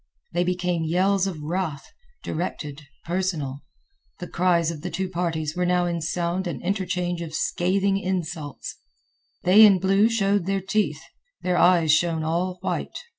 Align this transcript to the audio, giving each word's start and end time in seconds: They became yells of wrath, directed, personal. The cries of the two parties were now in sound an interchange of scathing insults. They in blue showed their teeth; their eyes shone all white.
They 0.33 0.43
became 0.43 0.83
yells 0.83 1.27
of 1.27 1.43
wrath, 1.43 1.85
directed, 2.23 2.81
personal. 3.05 3.61
The 4.17 4.27
cries 4.27 4.71
of 4.71 4.81
the 4.81 4.89
two 4.89 5.07
parties 5.07 5.55
were 5.55 5.63
now 5.63 5.85
in 5.85 6.01
sound 6.01 6.47
an 6.47 6.59
interchange 6.63 7.21
of 7.21 7.35
scathing 7.35 7.99
insults. 7.99 8.77
They 9.43 9.63
in 9.63 9.77
blue 9.77 10.09
showed 10.09 10.47
their 10.47 10.59
teeth; 10.61 11.03
their 11.43 11.55
eyes 11.55 11.91
shone 11.91 12.23
all 12.23 12.57
white. 12.61 12.97